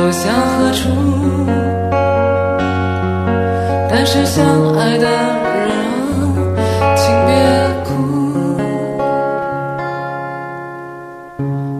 [0.00, 0.88] 走向何处？
[3.90, 4.42] 但是相
[4.78, 5.68] 爱的人，
[6.96, 7.34] 请别
[7.84, 7.92] 哭，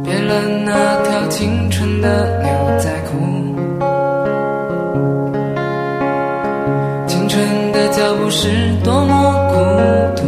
[0.05, 0.34] 别了
[0.66, 0.70] 那
[1.02, 3.16] 条青春的牛仔裤。
[7.07, 8.48] 青春的脚步是
[8.85, 9.54] 多么孤
[10.21, 10.23] 独，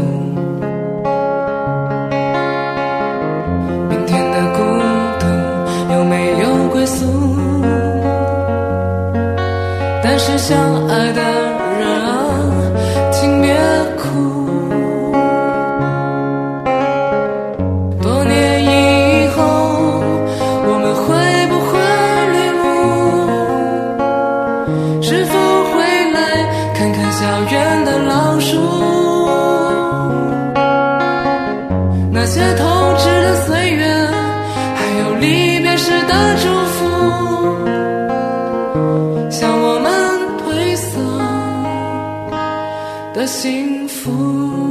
[10.25, 10.57] 是相
[10.87, 11.21] 爱的
[11.81, 12.09] 人啊，
[13.11, 13.53] 请别
[13.99, 14.07] 哭。
[18.01, 19.43] 多年以后，
[20.65, 21.03] 我们会
[21.49, 21.73] 不会
[22.37, 22.65] 领悟？
[25.03, 25.33] 是否
[25.73, 25.75] 会
[26.13, 26.19] 来
[26.73, 27.72] 看看校园
[43.15, 44.62] 的幸福。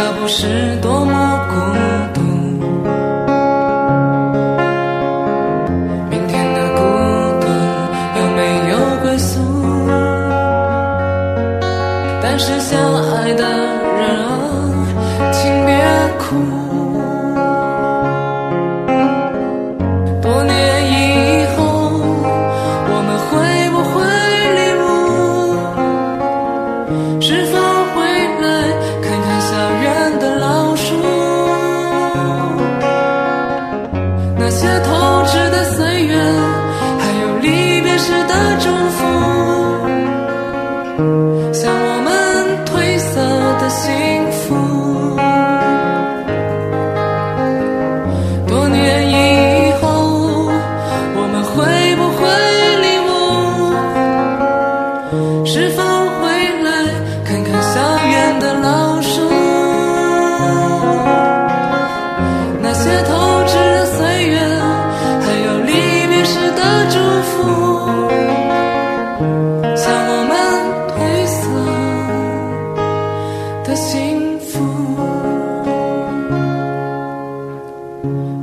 [0.00, 1.89] 这不是多么孤
[41.52, 43.20] 像我们褪色
[43.60, 44.19] 的心。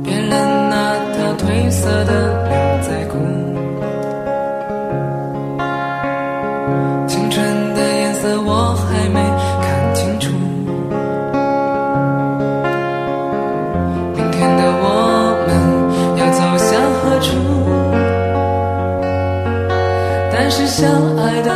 [0.04, 0.32] 别了
[0.70, 0.74] 那
[1.14, 2.12] 条褪色的
[2.48, 2.52] 牛
[2.82, 3.12] 仔裤，
[7.06, 9.20] 青春的颜色我还没
[9.62, 10.32] 看清楚。
[14.14, 14.84] 明天的我
[15.46, 15.48] 们
[16.18, 16.68] 要走向
[17.00, 17.28] 何处？
[20.30, 21.48] 但是相爱的